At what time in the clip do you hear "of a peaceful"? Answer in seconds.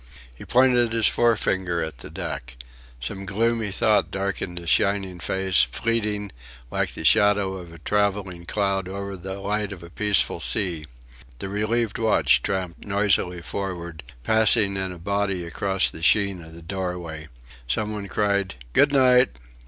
9.71-10.39